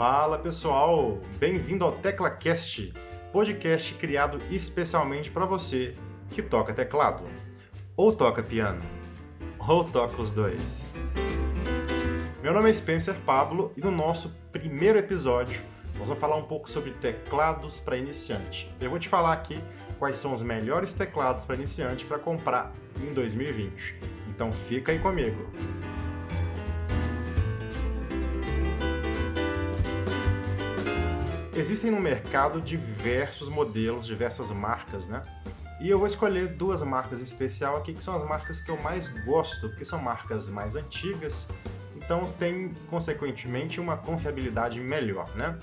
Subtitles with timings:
[0.00, 2.94] Fala pessoal, bem-vindo ao TeclaCast,
[3.30, 5.94] podcast criado especialmente para você
[6.30, 7.22] que toca teclado,
[7.94, 8.80] ou toca piano,
[9.58, 10.90] ou toca os dois.
[12.42, 15.60] Meu nome é Spencer Pablo e no nosso primeiro episódio
[15.98, 18.74] nós vamos falar um pouco sobre teclados para iniciante.
[18.80, 19.62] Eu vou te falar aqui
[19.98, 23.96] quais são os melhores teclados para iniciante para comprar em 2020.
[24.30, 25.46] Então fica aí comigo.
[31.60, 35.22] Existem no mercado diversos modelos, diversas marcas, né?
[35.78, 38.78] E eu vou escolher duas marcas em especial aqui, que são as marcas que eu
[38.78, 41.46] mais gosto, porque são marcas mais antigas,
[41.94, 45.58] então tem, consequentemente, uma confiabilidade melhor, né?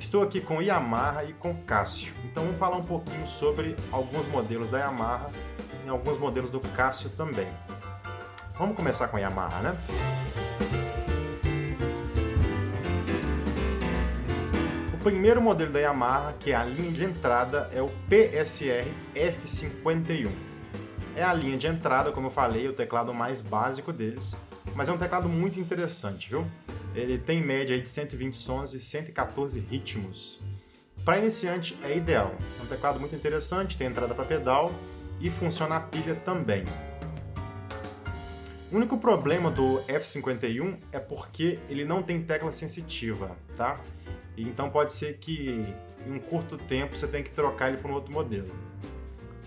[0.00, 4.68] Estou aqui com Yamaha e com Casio, então vamos falar um pouquinho sobre alguns modelos
[4.68, 5.30] da Yamaha
[5.86, 7.46] e alguns modelos do Casio também.
[8.58, 10.19] Vamos começar com a Yamaha, né?
[15.02, 20.30] Primeiro modelo da Yamaha, que é a linha de entrada, é o PSR F51.
[21.16, 24.34] É a linha de entrada, como eu falei, o teclado mais básico deles,
[24.74, 26.46] mas é um teclado muito interessante, viu?
[26.94, 30.38] Ele tem média de 120 sons e 114 ritmos.
[31.04, 32.34] Para iniciante é ideal.
[32.58, 34.70] É um teclado muito interessante, tem entrada para pedal
[35.18, 36.64] e funciona a pilha também.
[38.70, 43.80] O único problema do F51 é porque ele não tem tecla sensitiva, tá?
[44.42, 45.74] Então pode ser que
[46.06, 48.50] em um curto tempo você tenha que trocar ele para um outro modelo.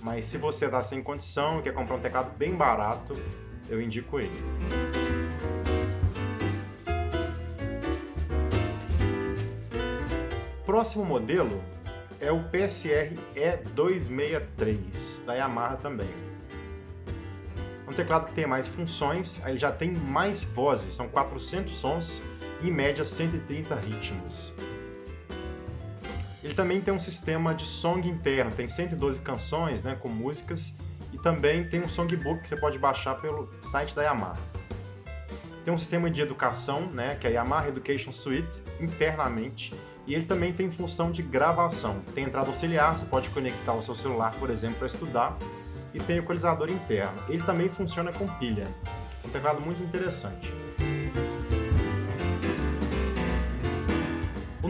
[0.02, 3.16] Mas se você está sem condição e quer comprar um teclado bem barato,
[3.70, 4.38] eu indico ele.
[10.66, 11.64] Próximo modelo
[12.20, 16.10] é o PSR E263 da Yamaha também.
[17.86, 22.22] É um teclado que tem mais funções, ele já tem mais vozes, são 400 sons
[22.62, 24.54] e em média 130 ritmos.
[26.44, 30.76] Ele também tem um sistema de song interno, tem 112 canções né, com músicas
[31.14, 34.38] e também tem um songbook que você pode baixar pelo site da Yamaha.
[35.64, 39.74] Tem um sistema de educação, né, que é a Yamaha Education Suite, internamente,
[40.06, 42.02] e ele também tem função de gravação.
[42.14, 45.38] Tem entrada auxiliar, você pode conectar o seu celular, por exemplo, para estudar,
[45.94, 47.24] e tem equalizador interno.
[47.30, 48.68] Ele também funciona com pilha.
[49.24, 50.54] Um teclado muito interessante.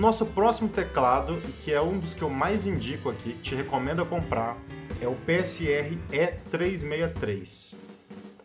[0.04, 4.06] Nosso próximo teclado, que é um dos que eu mais indico aqui, te recomendo a
[4.06, 4.58] comprar,
[5.00, 7.74] é o PSR E363.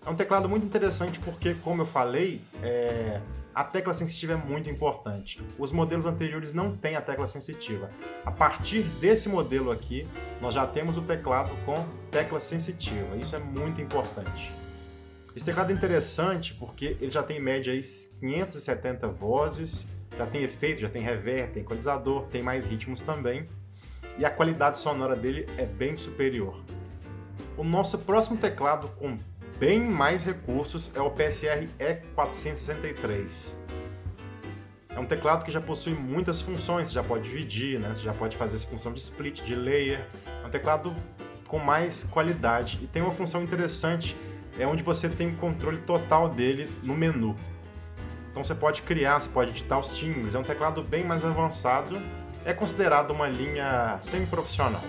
[0.07, 3.21] É um teclado muito interessante porque, como eu falei, é...
[3.53, 5.43] a tecla sensitiva é muito importante.
[5.59, 7.91] Os modelos anteriores não têm a tecla sensitiva.
[8.25, 10.07] A partir desse modelo aqui,
[10.41, 13.17] nós já temos o teclado com tecla sensitiva.
[13.17, 14.53] Isso é muito importante.
[15.35, 17.73] Esse teclado é interessante porque ele já tem em média
[18.21, 19.85] 570 vozes,
[20.19, 23.49] já tem efeito, já tem reverb, tem equalizador, tem mais ritmos também.
[24.19, 26.61] E a qualidade sonora dele é bem superior.
[27.57, 29.17] O nosso próximo teclado com
[29.61, 33.55] bem mais recursos é o PSR E463.
[34.91, 37.95] É um teclado que já possui muitas funções, você já pode dividir, né?
[37.95, 40.05] você já pode fazer essa função de split, de layer.
[40.43, 40.93] É um teclado
[41.47, 44.17] com mais qualidade e tem uma função interessante,
[44.59, 47.37] é onde você tem o controle total dele no menu.
[48.39, 52.01] Então você pode criar, você pode editar os timbres, é um teclado bem mais avançado,
[52.45, 54.81] é considerado uma linha semi-profissional.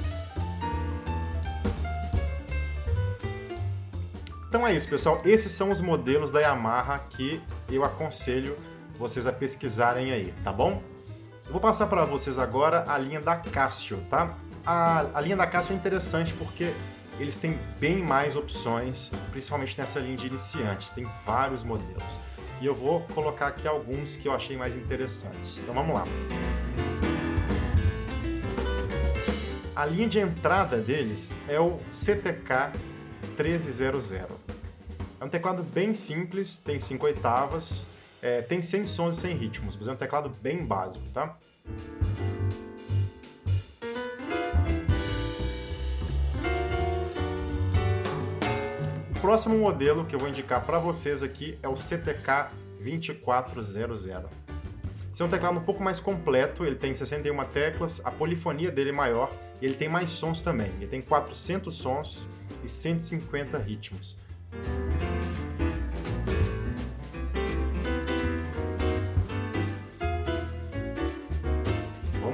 [4.47, 5.19] Então é isso, pessoal.
[5.25, 8.55] Esses são os modelos da Yamaha que eu aconselho
[8.99, 10.83] vocês a pesquisarem aí, tá bom?
[11.47, 14.35] Eu vou passar para vocês agora a linha da Casio, tá?
[14.63, 16.71] A, a linha da Casio é interessante porque
[17.19, 20.91] eles têm bem mais opções, principalmente nessa linha de iniciante.
[20.91, 22.29] Tem vários modelos
[22.61, 25.57] e eu vou colocar aqui alguns que eu achei mais interessantes.
[25.57, 26.03] Então vamos lá.
[29.75, 32.73] A linha de entrada deles é o CTK
[33.37, 34.11] 1300.
[35.19, 37.85] É um teclado bem simples, tem 5 oitavas,
[38.21, 41.37] é, tem 100 sons e 100 ritmos, mas é um teclado bem básico, tá?
[49.19, 52.51] Próximo modelo que eu vou indicar para vocês aqui é o CTK
[52.81, 54.05] 2400.
[54.05, 58.91] Esse é um teclado um pouco mais completo, ele tem 61 teclas, a polifonia dele
[58.91, 59.29] é maior
[59.61, 60.71] e ele tem mais sons também.
[60.77, 62.29] Ele tem 400 sons
[62.63, 64.17] e 150 ritmos.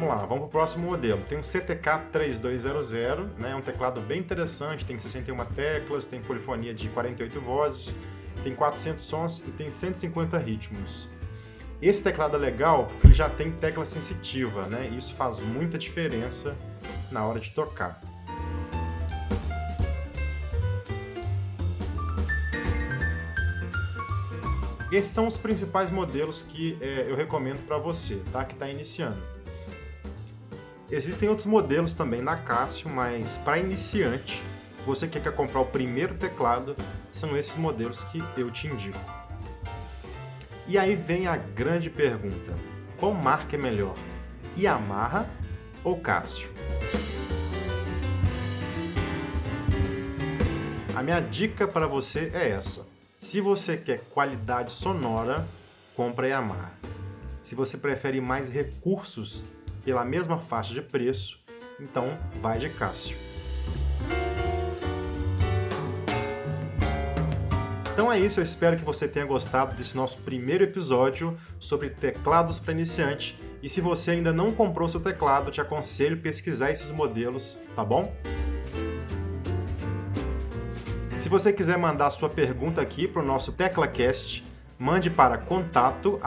[0.05, 1.23] Vamos lá, vamos para o próximo modelo.
[1.27, 3.53] Tem um CTK 3200, né?
[3.53, 7.95] É um teclado bem interessante, tem 61 teclas, tem polifonia de 48 vozes,
[8.43, 11.09] tem 400 sons e tem 150 ritmos.
[11.81, 14.89] Esse teclado é legal porque ele já tem tecla sensitiva, né?
[14.95, 16.55] Isso faz muita diferença
[17.11, 17.99] na hora de tocar.
[24.91, 28.45] Esses são os principais modelos que é, eu recomendo para você, tá?
[28.45, 29.34] Que está iniciando.
[30.95, 34.41] Existem outros modelos também na Casio, mas para iniciante,
[34.85, 36.73] você que quer comprar o primeiro teclado,
[37.11, 38.97] são esses modelos que eu te indico.
[40.65, 42.53] E aí vem a grande pergunta:
[42.95, 43.97] qual marca é melhor?
[44.57, 45.29] Yamaha
[45.83, 46.47] ou Casio?
[50.95, 52.87] A minha dica para você é essa.
[53.19, 55.45] Se você quer qualidade sonora,
[55.93, 56.71] compra Yamaha.
[57.43, 59.43] Se você prefere mais recursos
[59.85, 61.39] pela mesma faixa de preço,
[61.79, 62.09] então
[62.41, 63.15] vai de Cássio.
[67.93, 72.59] Então é isso, eu espero que você tenha gostado desse nosso primeiro episódio sobre teclados
[72.59, 73.39] para iniciante.
[73.63, 77.85] E se você ainda não comprou seu teclado, te aconselho a pesquisar esses modelos, tá
[77.85, 78.13] bom?
[81.17, 84.43] Se você quiser mandar sua pergunta aqui para o nosso TeclaCast,
[84.77, 86.19] mande para contato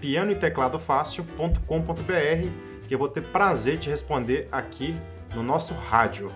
[0.00, 2.48] pianoetecladofácil.com.br
[2.86, 4.94] que eu vou ter prazer de responder aqui
[5.34, 6.32] no nosso rádio.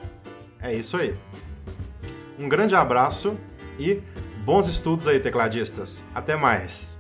[0.61, 1.16] É isso aí.
[2.38, 3.37] Um grande abraço
[3.78, 4.00] e
[4.44, 6.05] bons estudos aí, tecladistas.
[6.14, 6.94] Até mais!